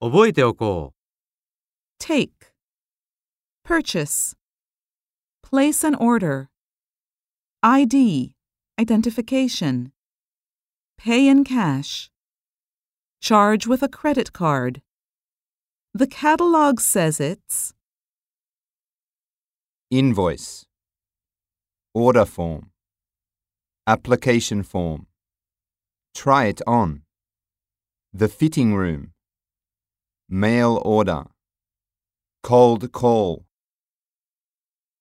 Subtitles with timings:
[0.00, 0.92] 覚えておこ
[1.98, 2.52] take,
[3.64, 4.34] purchase,
[5.42, 6.48] place an order,
[7.62, 8.34] ID,
[8.78, 9.92] identification,
[10.98, 12.10] pay in cash,
[13.20, 14.82] charge with a credit card.
[15.94, 17.72] The catalog says it's
[19.90, 20.66] invoice,
[21.94, 22.70] order form,
[23.86, 25.06] application form,
[26.14, 27.02] try it on,
[28.12, 29.12] the fitting room,
[30.33, 31.25] mail order,
[32.41, 33.45] cold call.